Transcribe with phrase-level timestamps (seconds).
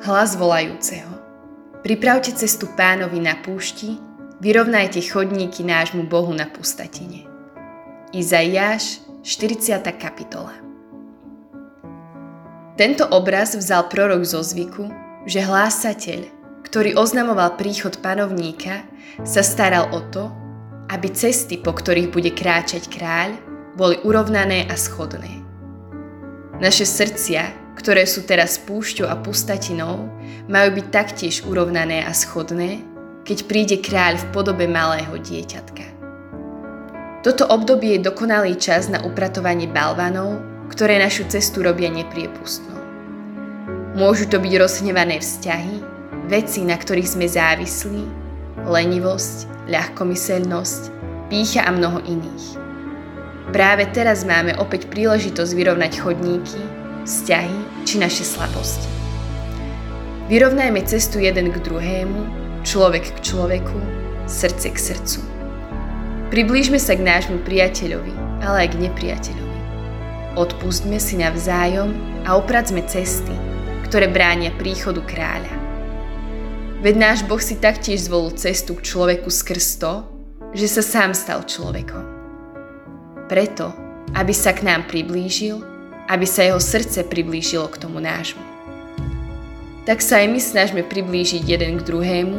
[0.00, 1.12] hlas volajúceho.
[1.84, 4.00] Pripravte cestu pánovi na púšti,
[4.40, 7.28] vyrovnajte chodníky nášmu Bohu na pustatine.
[8.12, 9.84] Izaiáš, 40.
[10.00, 10.56] kapitola
[12.80, 14.88] Tento obraz vzal prorok zo zvyku,
[15.28, 16.20] že hlásateľ,
[16.64, 18.88] ktorý oznamoval príchod panovníka,
[19.20, 20.32] sa staral o to,
[20.88, 23.36] aby cesty, po ktorých bude kráčať kráľ,
[23.76, 25.44] boli urovnané a schodné.
[26.56, 30.12] Naše srdcia, ktoré sú teraz púšťou a pustatinou,
[30.52, 32.84] majú byť taktiež urovnané a schodné,
[33.24, 35.88] keď príde kráľ v podobe malého dieťatka.
[37.24, 42.76] Toto obdobie je dokonalý čas na upratovanie balvanov, ktoré našu cestu robia nepriepustnou.
[43.96, 45.80] Môžu to byť rozhnevané vzťahy,
[46.28, 48.04] veci, na ktorých sme závislí,
[48.68, 50.82] lenivosť, ľahkomyselnosť,
[51.32, 52.46] pícha a mnoho iných.
[53.50, 56.60] Práve teraz máme opäť príležitosť vyrovnať chodníky,
[57.04, 58.88] vzťahy či naše slabosti.
[60.30, 62.20] Vyrovnajme cestu jeden k druhému,
[62.62, 63.78] človek k človeku,
[64.30, 65.20] srdce k srdcu.
[66.30, 68.14] Priblížme sa k nášmu priateľovi,
[68.46, 69.58] ale aj k nepriateľovi.
[70.38, 71.90] Odpustme si navzájom
[72.22, 73.34] a opracme cesty,
[73.90, 75.50] ktoré bránia príchodu kráľa.
[76.80, 80.06] Veď náš Boh si taktiež zvolil cestu k človeku skrz to,
[80.54, 82.06] že sa sám stal človekom.
[83.26, 83.74] Preto,
[84.14, 85.58] aby sa k nám priblížil,
[86.10, 88.42] aby sa jeho srdce priblížilo k tomu nášmu.
[89.86, 92.38] Tak sa aj my snažme priblížiť jeden k druhému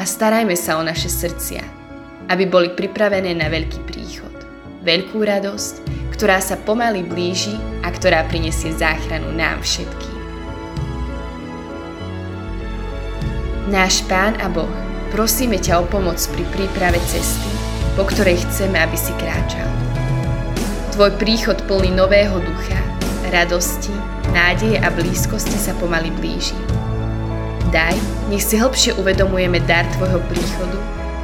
[0.00, 1.60] a starajme sa o naše srdcia,
[2.32, 4.32] aby boli pripravené na veľký príchod,
[4.80, 5.74] veľkú radosť,
[6.16, 7.52] ktorá sa pomaly blíži
[7.84, 10.18] a ktorá prinesie záchranu nám všetkým.
[13.68, 14.72] Náš Pán a Boh,
[15.14, 17.52] prosíme ťa o pomoc pri príprave cesty,
[17.94, 19.68] po ktorej chceme, aby si kráčal.
[20.96, 22.79] Tvoj príchod plný nového ducha,
[23.30, 23.94] radosti,
[24.34, 26.58] nádeje a blízkosti sa pomaly blíži.
[27.70, 27.94] Daj,
[28.26, 30.78] nech si hlbšie uvedomujeme dar Tvojho príchodu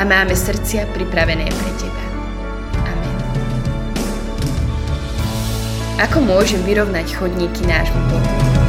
[0.00, 2.04] a máme srdcia pripravené pre Teba.
[2.88, 3.16] Amen.
[6.00, 8.59] Ako môžem vyrovnať chodníky nášmu Bohu?